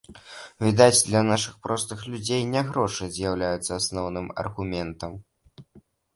[0.67, 5.17] Відаць, для нашых простых людзей не грошы з'яўляюцца асноўным аргументам!